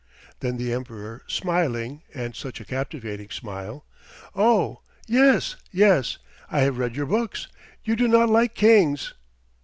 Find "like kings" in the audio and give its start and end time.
8.27-9.13